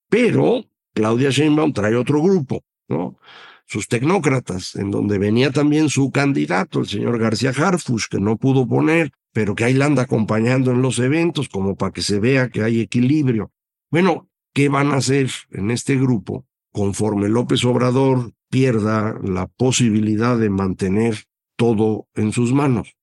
Pero 0.09 0.67
Claudia 0.95 1.31
Sheinbaum 1.31 1.73
trae 1.73 1.97
otro 1.97 2.23
grupo, 2.23 2.63
¿no? 2.89 3.19
Sus 3.67 3.89
tecnócratas, 3.89 4.77
en 4.77 4.91
donde 4.91 5.19
venía 5.19 5.51
también 5.51 5.89
su 5.89 6.11
candidato, 6.11 6.81
el 6.81 6.87
señor 6.87 7.19
García 7.19 7.51
Harfush, 7.51 8.07
que 8.11 8.21
no 8.21 8.37
pudo 8.37 8.67
poner, 8.67 9.11
pero 9.33 9.55
que 9.55 9.65
ahí 9.65 9.75
la 9.75 9.87
anda 9.87 10.03
acompañando 10.03 10.71
en 10.71 10.83
los 10.83 10.99
eventos, 10.99 11.49
como 11.49 11.75
para 11.75 11.93
que 11.93 12.03
se 12.03 12.21
vea 12.21 12.51
que 12.51 12.63
hay 12.63 12.81
equilibrio. 12.81 13.53
Bueno, 13.91 14.29
¿qué 14.53 14.69
van 14.69 14.93
a 14.93 14.97
hacer 14.97 15.31
en 15.51 15.71
este 15.71 15.97
grupo? 15.97 16.47
Conforme 16.73 17.29
López 17.29 17.65
Obrador 17.65 18.33
pierda 18.51 19.19
la 19.23 19.47
posibilidad 19.47 20.39
de 20.39 20.51
mantener 20.51 21.25
todo 21.57 22.07
en 22.15 22.33
sus 22.33 22.53
manos. 22.53 22.97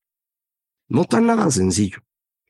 No 0.88 1.02
está 1.02 1.22
nada 1.22 1.50
sencillo. 1.52 2.00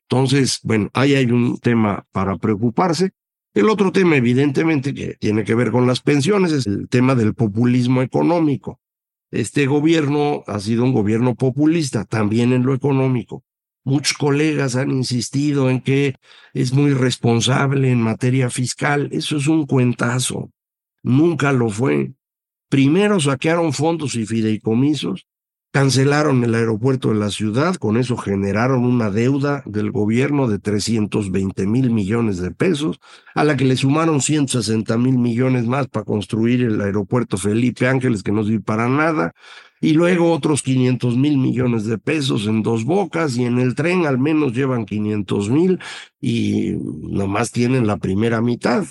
Entonces, 0.02 0.60
bueno, 0.62 0.90
ahí 0.92 1.14
hay 1.14 1.26
un 1.26 1.58
tema 1.58 2.06
para 2.12 2.36
preocuparse. 2.36 3.12
El 3.54 3.68
otro 3.68 3.92
tema, 3.92 4.16
evidentemente, 4.16 4.94
que 4.94 5.14
tiene 5.14 5.44
que 5.44 5.54
ver 5.54 5.70
con 5.70 5.86
las 5.86 6.00
pensiones, 6.00 6.52
es 6.52 6.66
el 6.66 6.88
tema 6.88 7.14
del 7.14 7.34
populismo 7.34 8.00
económico. 8.00 8.80
Este 9.30 9.66
gobierno 9.66 10.42
ha 10.46 10.58
sido 10.58 10.84
un 10.84 10.92
gobierno 10.92 11.34
populista, 11.34 12.04
también 12.04 12.52
en 12.52 12.64
lo 12.64 12.74
económico. 12.74 13.44
Muchos 13.84 14.16
colegas 14.16 14.76
han 14.76 14.90
insistido 14.90 15.68
en 15.68 15.80
que 15.80 16.14
es 16.54 16.72
muy 16.72 16.94
responsable 16.94 17.90
en 17.90 18.00
materia 18.00 18.48
fiscal. 18.48 19.08
Eso 19.12 19.36
es 19.36 19.46
un 19.48 19.66
cuentazo. 19.66 20.50
Nunca 21.02 21.52
lo 21.52 21.68
fue. 21.68 22.12
Primero 22.70 23.20
saquearon 23.20 23.74
fondos 23.74 24.14
y 24.14 24.24
fideicomisos, 24.24 25.26
cancelaron 25.72 26.44
el 26.44 26.54
aeropuerto 26.54 27.08
de 27.08 27.14
la 27.14 27.30
ciudad, 27.30 27.76
con 27.76 27.96
eso 27.96 28.18
generaron 28.18 28.84
una 28.84 29.10
deuda 29.10 29.62
del 29.64 29.90
gobierno 29.90 30.46
de 30.46 30.58
320 30.58 31.66
mil 31.66 31.90
millones 31.90 32.38
de 32.38 32.50
pesos, 32.50 33.00
a 33.34 33.42
la 33.42 33.56
que 33.56 33.64
le 33.64 33.76
sumaron 33.76 34.20
160 34.20 34.98
mil 34.98 35.18
millones 35.18 35.66
más 35.66 35.88
para 35.88 36.04
construir 36.04 36.60
el 36.60 36.78
aeropuerto 36.82 37.38
Felipe 37.38 37.88
Ángeles, 37.88 38.22
que 38.22 38.32
no 38.32 38.44
sirve 38.44 38.60
para 38.60 38.86
nada, 38.86 39.32
y 39.80 39.94
luego 39.94 40.30
otros 40.30 40.62
500 40.62 41.16
mil 41.16 41.38
millones 41.38 41.86
de 41.86 41.96
pesos 41.96 42.46
en 42.46 42.62
dos 42.62 42.84
bocas, 42.84 43.38
y 43.38 43.44
en 43.44 43.58
el 43.58 43.74
tren 43.74 44.04
al 44.04 44.18
menos 44.18 44.52
llevan 44.52 44.84
500 44.84 45.48
mil 45.48 45.80
y 46.20 46.76
nomás 46.76 47.50
tienen 47.50 47.86
la 47.86 47.96
primera 47.96 48.42
mitad. 48.42 48.84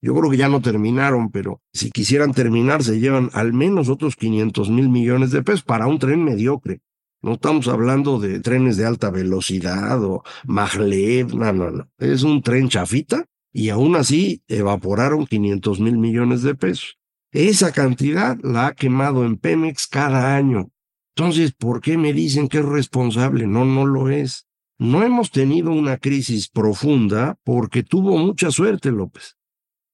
Yo 0.00 0.14
creo 0.14 0.30
que 0.30 0.36
ya 0.36 0.48
no 0.48 0.60
terminaron, 0.60 1.30
pero 1.30 1.60
si 1.72 1.90
quisieran 1.90 2.32
terminar, 2.32 2.84
se 2.84 3.00
llevan 3.00 3.30
al 3.32 3.52
menos 3.52 3.88
otros 3.88 4.16
500 4.16 4.70
mil 4.70 4.88
millones 4.88 5.30
de 5.32 5.42
pesos 5.42 5.62
para 5.62 5.86
un 5.86 5.98
tren 5.98 6.22
mediocre. 6.24 6.80
No 7.22 7.32
estamos 7.34 7.66
hablando 7.66 8.20
de 8.20 8.40
trenes 8.40 8.76
de 8.76 8.86
alta 8.86 9.10
velocidad 9.10 10.02
o 10.04 10.22
maglev, 10.44 11.34
no, 11.34 11.52
no, 11.52 11.70
no. 11.70 11.88
Es 11.98 12.22
un 12.22 12.42
tren 12.42 12.68
chafita 12.68 13.24
y 13.52 13.70
aún 13.70 13.96
así 13.96 14.42
evaporaron 14.46 15.26
500 15.26 15.80
mil 15.80 15.98
millones 15.98 16.42
de 16.42 16.54
pesos. 16.54 16.98
Esa 17.32 17.72
cantidad 17.72 18.38
la 18.42 18.68
ha 18.68 18.74
quemado 18.74 19.24
en 19.24 19.36
Pemex 19.36 19.88
cada 19.88 20.36
año. 20.36 20.70
Entonces, 21.16 21.52
¿por 21.52 21.80
qué 21.80 21.98
me 21.98 22.12
dicen 22.12 22.48
que 22.48 22.58
es 22.58 22.64
responsable? 22.64 23.46
No, 23.46 23.64
no 23.64 23.86
lo 23.86 24.10
es. 24.10 24.46
No 24.78 25.02
hemos 25.02 25.30
tenido 25.30 25.72
una 25.72 25.96
crisis 25.96 26.48
profunda 26.48 27.38
porque 27.42 27.82
tuvo 27.82 28.18
mucha 28.18 28.50
suerte 28.50 28.92
López. 28.92 29.35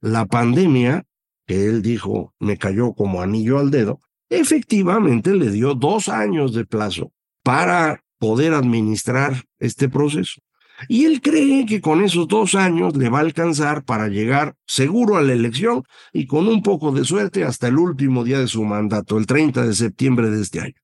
La 0.03 0.27
pandemia, 0.27 1.05
que 1.47 1.67
él 1.67 1.81
dijo 1.81 2.35
me 2.41 2.59
cayó 2.59 2.93
como 2.93 3.23
anillo 3.23 3.61
al 3.61 3.71
dedo, 3.71 4.01
efectivamente 4.29 5.33
le 5.35 5.51
dio 5.53 5.75
dos 5.75 6.09
años 6.09 6.53
de 6.55 6.67
plazo 6.67 7.13
para 7.45 8.03
poder 8.19 8.53
administrar 8.53 9.45
este 9.61 9.89
proceso. 9.89 10.41
Y 10.89 11.05
él 11.05 11.21
cree 11.21 11.67
que 11.67 11.81
con 11.81 12.03
esos 12.03 12.27
dos 12.27 12.57
años 12.57 12.97
le 12.97 13.11
va 13.11 13.19
a 13.19 13.23
alcanzar 13.23 13.85
para 13.85 14.09
llegar 14.09 14.57
seguro 14.67 15.17
a 15.17 15.23
la 15.23 15.35
elección 15.35 15.85
y 16.13 16.27
con 16.27 16.49
un 16.49 16.63
poco 16.63 16.91
de 16.91 17.05
suerte 17.05 17.45
hasta 17.45 17.69
el 17.69 17.79
último 17.79 18.25
día 18.25 18.41
de 18.41 18.49
su 18.49 18.65
mandato, 18.65 19.19
el 19.19 19.27
30 19.27 19.65
de 19.65 19.75
septiembre 19.75 20.31
de 20.31 20.43
este 20.43 20.61
año. 20.61 20.75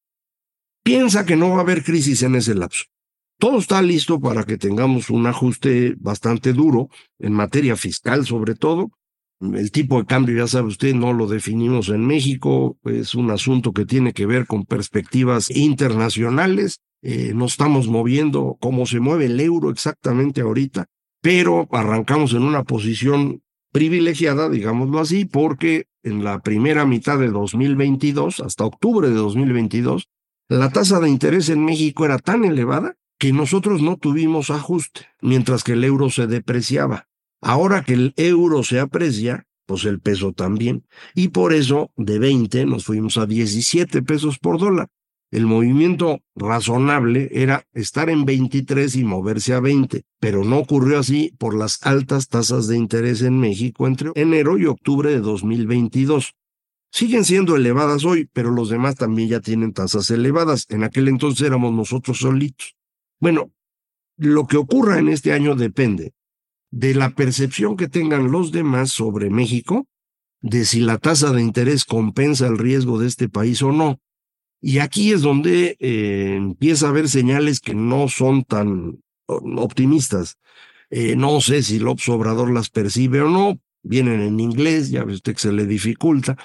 Piensa 0.85 1.27
que 1.27 1.35
no 1.35 1.51
va 1.51 1.57
a 1.59 1.61
haber 1.63 1.83
crisis 1.83 2.23
en 2.23 2.37
ese 2.37 2.55
lapso. 2.55 2.85
Todo 3.41 3.59
está 3.59 3.83
listo 3.83 4.21
para 4.21 4.45
que 4.45 4.59
tengamos 4.59 5.11
un 5.11 5.27
ajuste 5.27 5.95
bastante 5.99 6.53
duro 6.53 6.89
en 7.19 7.33
materia 7.33 7.77
fiscal 7.77 8.25
sobre 8.25 8.55
todo. 8.55 8.93
El 9.41 9.71
tipo 9.71 9.99
de 9.99 10.07
cambio, 10.07 10.37
ya 10.37 10.49
sabe 10.49 10.69
usted, 10.69 10.95
no 10.95 11.13
lo 11.13 11.29
definimos 11.29 11.89
en 11.91 12.05
México, 12.07 12.77
es 12.85 13.15
un 13.15 13.31
asunto 13.31 13.73
que 13.73 13.87
tiene 13.87 14.13
que 14.13 14.27
ver 14.27 14.47
con 14.47 14.65
perspectivas 14.65 15.49
internacionales. 15.51 16.81
Eh, 17.03 17.33
no 17.35 17.47
estamos 17.47 17.87
moviendo 17.87 18.57
cómo 18.61 18.85
se 18.85 18.99
mueve 18.99 19.27
el 19.27 19.39
euro 19.39 19.71
exactamente 19.71 20.41
ahorita, 20.41 20.87
pero 21.23 21.69
arrancamos 21.71 22.33
en 22.33 22.43
una 22.43 22.65
posición 22.65 23.43
privilegiada, 23.71 24.49
digámoslo 24.49 24.99
así, 24.99 25.25
porque 25.25 25.87
en 26.03 26.25
la 26.25 26.41
primera 26.41 26.85
mitad 26.85 27.19
de 27.19 27.29
2022, 27.29 28.41
hasta 28.41 28.65
octubre 28.65 29.09
de 29.09 29.15
2022, 29.15 30.09
la 30.49 30.71
tasa 30.71 30.99
de 30.99 31.11
interés 31.11 31.49
en 31.49 31.65
México 31.65 32.05
era 32.05 32.19
tan 32.19 32.45
elevada 32.45 32.97
que 33.19 33.33
nosotros 33.33 33.83
no 33.83 33.97
tuvimos 33.97 34.51
ajuste, 34.51 35.07
mientras 35.21 35.63
que 35.63 35.73
el 35.73 35.85
euro 35.85 36.09
se 36.11 36.27
depreciaba. 36.27 37.08
Ahora 37.41 37.85
que 37.85 37.95
el 37.95 38.15
euro 38.17 38.63
se 38.63 38.81
aprecia, 38.81 39.47
pues 39.67 39.85
el 39.85 40.01
peso 40.01 40.33
también. 40.33 40.85
Y 41.15 41.29
por 41.29 41.53
eso 41.53 41.93
de 41.97 42.19
20 42.19 42.67
nos 42.67 42.85
fuimos 42.87 43.19
a 43.19 43.27
17 43.27 44.03
pesos 44.03 44.39
por 44.39 44.59
dólar. 44.59 44.89
El 45.31 45.45
movimiento 45.45 46.21
razonable 46.35 47.29
era 47.31 47.67
estar 47.75 48.09
en 48.09 48.25
23 48.25 48.97
y 48.97 49.05
moverse 49.05 49.53
a 49.53 49.61
20, 49.61 50.05
pero 50.19 50.43
no 50.43 50.57
ocurrió 50.57 50.99
así 50.99 51.35
por 51.39 51.55
las 51.55 51.85
altas 51.85 52.29
tasas 52.29 52.67
de 52.67 52.79
interés 52.79 53.21
en 53.21 53.39
México 53.39 53.87
entre 53.87 54.11
enero 54.15 54.57
y 54.57 54.65
octubre 54.65 55.11
de 55.11 55.21
2022. 55.21 56.33
Siguen 56.91 57.27
siendo 57.27 57.57
elevadas 57.57 58.07
hoy, 58.07 58.31
pero 58.33 58.51
los 58.51 58.71
demás 58.71 58.95
también 58.97 59.29
ya 59.29 59.41
tienen 59.41 59.75
tasas 59.75 60.11
elevadas. 60.11 60.65
En 60.71 60.83
aquel 60.83 61.09
entonces 61.09 61.47
éramos 61.47 61.75
nosotros 61.75 62.19
solitos. 62.21 62.75
Bueno, 63.21 63.53
lo 64.17 64.47
que 64.47 64.57
ocurra 64.57 64.99
en 64.99 65.09
este 65.09 65.35
año 65.35 65.55
depende 65.55 66.15
de 66.71 66.95
la 66.95 67.11
percepción 67.11 67.77
que 67.77 67.89
tengan 67.89 68.31
los 68.31 68.53
demás 68.53 68.91
sobre 68.91 69.31
México, 69.31 69.87
de 70.41 70.65
si 70.65 70.81
la 70.81 70.99
tasa 70.99 71.33
de 71.33 71.43
interés 71.43 71.85
compensa 71.85 72.47
el 72.47 72.59
riesgo 72.59 72.99
de 72.99 73.09
este 73.09 73.29
país 73.29 73.63
o 73.63 73.73
no. 73.73 74.01
Y 74.61 74.79
aquí 74.79 75.13
es 75.13 75.23
donde 75.23 75.77
eh, 75.79 76.35
empieza 76.37 76.87
a 76.87 76.91
haber 76.91 77.09
señales 77.09 77.61
que 77.61 77.75
no 77.75 78.09
son 78.09 78.45
tan 78.45 78.99
optimistas. 79.27 80.37
Eh, 80.91 81.17
no 81.17 81.41
sé 81.41 81.63
si 81.63 81.79
López 81.79 82.09
Obrador 82.09 82.51
las 82.51 82.71
percibe 82.71 83.21
o 83.21 83.29
no, 83.29 83.61
vienen 83.83 84.21
en 84.21 84.41
inglés, 84.41 84.91
ya 84.91 85.05
ve 85.05 85.15
usted 85.15 85.35
que 85.35 85.41
se 85.41 85.53
le 85.53 85.67
dificulta, 85.67 86.37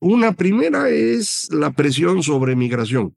una 0.00 0.32
primera 0.32 0.88
es 0.88 1.48
la 1.52 1.70
presión 1.70 2.22
sobre 2.22 2.56
migración. 2.56 3.14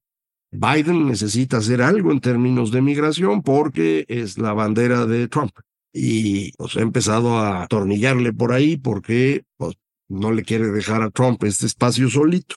Biden 0.52 1.08
necesita 1.08 1.58
hacer 1.58 1.82
algo 1.82 2.12
en 2.12 2.20
términos 2.20 2.72
de 2.72 2.82
migración 2.82 3.42
porque 3.42 4.06
es 4.08 4.38
la 4.38 4.54
bandera 4.54 5.06
de 5.06 5.28
Trump. 5.28 5.52
Y 5.98 6.52
pues, 6.58 6.76
ha 6.76 6.82
empezado 6.82 7.38
a 7.38 7.64
atornillarle 7.64 8.34
por 8.34 8.52
ahí 8.52 8.76
porque 8.76 9.44
pues, 9.56 9.76
no 10.10 10.34
le 10.34 10.44
quiere 10.44 10.68
dejar 10.68 11.02
a 11.02 11.10
Trump 11.10 11.44
este 11.46 11.66
espacio 11.66 12.10
solito. 12.10 12.56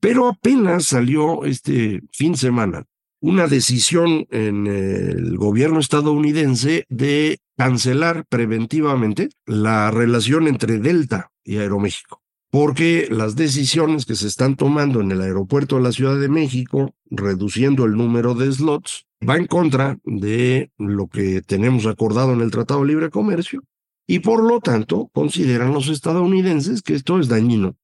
Pero 0.00 0.28
apenas 0.28 0.84
salió 0.84 1.44
este 1.44 2.00
fin 2.12 2.32
de 2.32 2.38
semana 2.38 2.84
una 3.22 3.48
decisión 3.48 4.26
en 4.30 4.66
el 4.66 5.36
gobierno 5.36 5.80
estadounidense 5.80 6.86
de 6.88 7.38
cancelar 7.58 8.24
preventivamente 8.26 9.28
la 9.44 9.90
relación 9.90 10.48
entre 10.48 10.78
Delta 10.78 11.30
y 11.44 11.58
Aeroméxico 11.58 12.20
porque 12.50 13.06
las 13.10 13.36
decisiones 13.36 14.04
que 14.04 14.16
se 14.16 14.26
están 14.26 14.56
tomando 14.56 15.00
en 15.00 15.12
el 15.12 15.20
aeropuerto 15.20 15.76
de 15.76 15.82
la 15.82 15.92
Ciudad 15.92 16.18
de 16.18 16.28
México, 16.28 16.94
reduciendo 17.10 17.84
el 17.84 17.92
número 17.92 18.34
de 18.34 18.52
slots, 18.52 19.06
va 19.26 19.36
en 19.36 19.46
contra 19.46 19.98
de 20.04 20.70
lo 20.78 21.08
que 21.08 21.42
tenemos 21.42 21.86
acordado 21.86 22.32
en 22.32 22.40
el 22.40 22.50
Tratado 22.50 22.80
de 22.80 22.86
Libre 22.86 23.10
Comercio 23.10 23.62
y 24.06 24.20
por 24.20 24.42
lo 24.42 24.60
tanto 24.60 25.08
consideran 25.12 25.72
los 25.72 25.88
estadounidenses 25.88 26.82
que 26.82 26.94
esto 26.94 27.18
es 27.18 27.28
dañino 27.28 27.76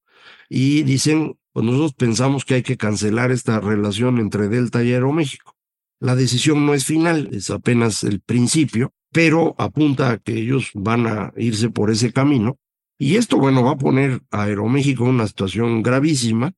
y 0.49 0.83
dicen, 0.83 1.37
pues 1.53 1.65
nosotros 1.65 1.93
pensamos 1.93 2.45
que 2.45 2.55
hay 2.55 2.63
que 2.63 2.77
cancelar 2.77 3.31
esta 3.31 3.59
relación 3.59 4.19
entre 4.19 4.49
Delta 4.49 4.83
y 4.83 4.93
Aeroméxico. 4.93 5.55
La 5.99 6.15
decisión 6.15 6.65
no 6.65 6.73
es 6.73 6.85
final, 6.85 7.29
es 7.31 7.49
apenas 7.49 8.03
el 8.03 8.21
principio, 8.21 8.93
pero 9.11 9.55
apunta 9.57 10.11
a 10.11 10.17
que 10.17 10.33
ellos 10.33 10.71
van 10.73 11.07
a 11.07 11.33
irse 11.37 11.69
por 11.69 11.89
ese 11.91 12.13
camino 12.13 12.57
y 12.99 13.15
esto, 13.15 13.37
bueno, 13.37 13.63
va 13.63 13.71
a 13.71 13.77
poner 13.77 14.21
a 14.31 14.43
Aeroméxico 14.43 15.03
en 15.03 15.11
una 15.11 15.27
situación 15.27 15.83
gravísima. 15.83 16.53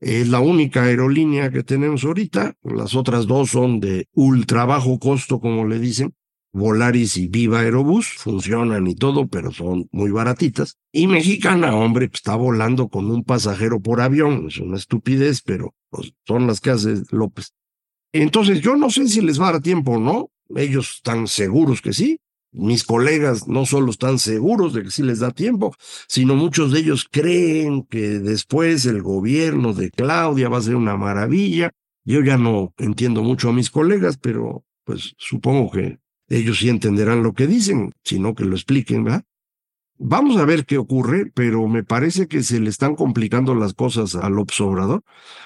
Es 0.00 0.28
la 0.28 0.40
única 0.40 0.84
aerolínea 0.84 1.50
que 1.50 1.64
tenemos 1.64 2.04
ahorita. 2.04 2.54
Las 2.62 2.94
otras 2.94 3.26
dos 3.26 3.50
son 3.50 3.80
de 3.80 4.06
ultra 4.12 4.64
bajo 4.64 4.98
costo, 4.98 5.40
como 5.40 5.66
le 5.66 5.78
dicen. 5.78 6.14
Volaris 6.52 7.16
y 7.18 7.28
Viva 7.28 7.60
Aerobús 7.60 8.14
funcionan 8.16 8.86
y 8.86 8.94
todo, 8.94 9.28
pero 9.28 9.52
son 9.52 9.88
muy 9.92 10.10
baratitas. 10.10 10.78
Y 10.92 11.06
Mexicana, 11.06 11.74
hombre, 11.74 12.08
está 12.12 12.36
volando 12.36 12.88
con 12.88 13.10
un 13.10 13.22
pasajero 13.22 13.80
por 13.80 14.00
avión. 14.00 14.46
Es 14.48 14.58
una 14.58 14.76
estupidez, 14.76 15.42
pero 15.42 15.74
pues, 15.90 16.12
son 16.26 16.46
las 16.46 16.60
que 16.60 16.70
hace 16.70 17.02
López. 17.10 17.52
Entonces, 18.12 18.60
yo 18.60 18.76
no 18.76 18.90
sé 18.90 19.08
si 19.08 19.20
les 19.20 19.40
va 19.40 19.48
a 19.48 19.52
dar 19.52 19.62
tiempo 19.62 19.92
o 19.92 20.00
no. 20.00 20.30
Ellos 20.56 20.94
están 20.96 21.26
seguros 21.26 21.82
que 21.82 21.92
sí 21.92 22.18
mis 22.58 22.84
colegas 22.84 23.46
no 23.46 23.64
solo 23.64 23.90
están 23.90 24.18
seguros 24.18 24.74
de 24.74 24.82
que 24.82 24.90
sí 24.90 25.02
les 25.02 25.20
da 25.20 25.30
tiempo, 25.30 25.74
sino 26.08 26.34
muchos 26.34 26.72
de 26.72 26.80
ellos 26.80 27.06
creen 27.10 27.84
que 27.84 28.18
después 28.18 28.84
el 28.84 29.00
gobierno 29.00 29.72
de 29.72 29.90
Claudia 29.90 30.48
va 30.48 30.58
a 30.58 30.62
ser 30.62 30.74
una 30.74 30.96
maravilla. 30.96 31.70
Yo 32.04 32.22
ya 32.22 32.36
no 32.36 32.74
entiendo 32.78 33.22
mucho 33.22 33.48
a 33.48 33.52
mis 33.52 33.70
colegas, 33.70 34.18
pero 34.18 34.64
pues 34.84 35.14
supongo 35.18 35.70
que 35.70 35.98
ellos 36.28 36.58
sí 36.58 36.68
entenderán 36.68 37.22
lo 37.22 37.32
que 37.32 37.46
dicen, 37.46 37.92
sino 38.02 38.34
que 38.34 38.44
lo 38.44 38.56
expliquen, 38.56 39.04
¿verdad? 39.04 39.24
Vamos 40.00 40.36
a 40.36 40.44
ver 40.44 40.64
qué 40.64 40.78
ocurre, 40.78 41.30
pero 41.34 41.66
me 41.66 41.82
parece 41.82 42.28
que 42.28 42.42
se 42.42 42.60
le 42.60 42.70
están 42.70 42.94
complicando 42.94 43.54
las 43.54 43.74
cosas 43.74 44.14
al 44.14 44.38
observador 44.38 45.02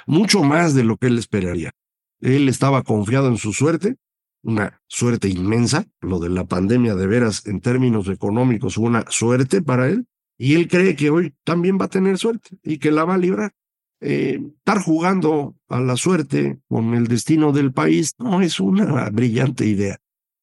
mucho 0.07 0.43
más 0.43 0.75
de 0.75 0.85
lo 0.85 0.97
que 0.97 1.07
él 1.07 1.19
esperaría. 1.19 1.73
Él 2.21 2.49
estaba 2.49 2.83
confiado 2.83 3.29
en 3.29 3.39
su 3.39 3.53
suerte, 3.53 3.97
una 4.43 4.81
suerte 4.89 5.29
inmensa, 5.29 5.87
lo 6.01 6.19
de 6.19 6.29
la 6.29 6.45
pandemia 6.45 6.95
de 6.95 7.07
veras 7.07 7.47
en 7.47 7.61
términos 7.61 8.09
económicos 8.09 8.77
una 8.77 9.05
suerte 9.09 9.63
para 9.63 9.89
él, 9.89 10.07
y 10.39 10.55
él 10.55 10.69
cree 10.69 10.97
que 10.97 11.11
hoy 11.11 11.35
también 11.45 11.79
va 11.81 11.85
a 11.87 11.91
tener 11.91 12.19
suerte 12.19 12.57
y 12.63 12.79
que 12.79 12.91
la 12.91 13.05
va 13.05 13.15
a 13.15 13.19
librar. 13.19 13.53
Eh, 14.01 14.41
estar 14.59 14.83
jugando 14.83 15.55
a 15.69 15.81
la 15.81 15.97
suerte 15.97 16.59
con 16.69 16.95
el 16.95 17.07
destino 17.07 17.53
del 17.53 17.73
país 17.73 18.15
no 18.19 18.43
es 18.43 18.59
una 18.59 19.09
brillante 19.11 19.65
idea. 19.65 19.99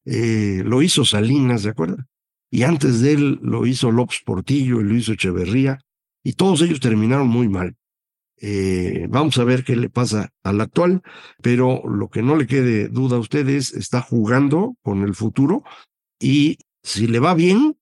Eh, 0.06 0.62
lo 0.64 0.80
hizo 0.80 1.04
Salinas, 1.04 1.62
¿de 1.62 1.70
acuerdo? 1.70 1.98
Y 2.50 2.62
antes 2.62 3.00
de 3.02 3.12
él 3.12 3.38
lo 3.42 3.66
hizo 3.66 3.92
López 3.92 4.22
Portillo 4.24 4.80
y 4.80 4.84
lo 4.84 4.96
hizo 4.96 5.12
Echeverría, 5.12 5.78
y 6.24 6.32
todos 6.32 6.62
ellos 6.62 6.80
terminaron 6.80 7.28
muy 7.28 7.48
mal. 7.48 7.76
Eh, 8.42 9.06
vamos 9.10 9.36
a 9.36 9.44
ver 9.44 9.64
qué 9.64 9.76
le 9.76 9.90
pasa 9.90 10.32
al 10.42 10.60
actual, 10.60 11.02
pero 11.42 11.82
lo 11.86 12.08
que 12.08 12.22
no 12.22 12.36
le 12.36 12.46
quede 12.46 12.88
duda 12.88 13.16
a 13.16 13.20
ustedes, 13.20 13.74
está 13.74 14.00
jugando 14.00 14.76
con 14.82 15.02
el 15.02 15.14
futuro 15.14 15.62
y 16.18 16.58
si 16.82 17.06
le 17.06 17.18
va 17.18 17.34
bien, 17.34 17.76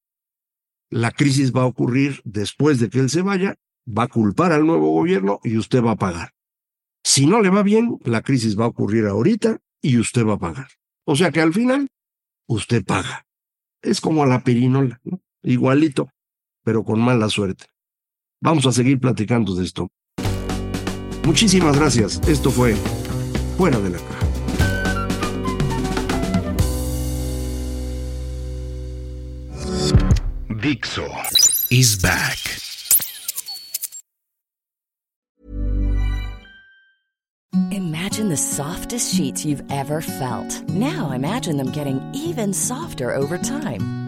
la 0.90 1.12
crisis 1.12 1.52
va 1.52 1.62
a 1.62 1.66
ocurrir 1.66 2.20
después 2.24 2.80
de 2.80 2.90
que 2.90 2.98
él 2.98 3.10
se 3.10 3.22
vaya, 3.22 3.54
va 3.86 4.04
a 4.04 4.08
culpar 4.08 4.52
al 4.52 4.66
nuevo 4.66 4.90
gobierno 4.90 5.38
y 5.44 5.56
usted 5.56 5.82
va 5.82 5.92
a 5.92 5.96
pagar. 5.96 6.32
Si 7.04 7.26
no 7.26 7.40
le 7.40 7.50
va 7.50 7.62
bien, 7.62 7.98
la 8.04 8.22
crisis 8.22 8.58
va 8.58 8.64
a 8.64 8.68
ocurrir 8.68 9.06
ahorita 9.06 9.60
y 9.80 9.98
usted 9.98 10.26
va 10.26 10.34
a 10.34 10.38
pagar. 10.38 10.68
O 11.04 11.14
sea 11.14 11.30
que 11.30 11.40
al 11.40 11.52
final, 11.52 11.88
usted 12.48 12.84
paga. 12.84 13.26
Es 13.80 14.00
como 14.00 14.22
a 14.22 14.26
la 14.26 14.42
pirinola, 14.42 15.00
igualito, 15.42 16.10
pero 16.64 16.82
con 16.82 17.00
mala 17.00 17.28
suerte. 17.28 17.66
Vamos 18.40 18.66
a 18.66 18.72
seguir 18.72 18.98
platicando 18.98 19.54
de 19.54 19.64
esto. 19.64 19.88
Muchísimas 21.28 21.76
gracias. 21.76 22.18
Esto 22.26 22.50
fue 22.50 22.74
Fuera 23.58 23.78
de 23.80 23.90
la 23.90 23.98
Caja. 23.98 24.26
Dixo 30.62 31.06
is 31.68 32.00
back. 32.00 32.38
Imagine 37.72 38.08
Imagine 38.18 38.30
the 38.30 38.36
softest 38.36 39.14
sheets 39.14 39.44
you've 39.44 39.62
ever 39.70 40.00
felt. 40.00 40.68
Now 40.70 41.12
imagine 41.12 41.56
them 41.56 41.70
getting 41.70 42.00
even 42.12 42.52
softer 42.52 43.14
over 43.14 43.38
time. 43.38 44.07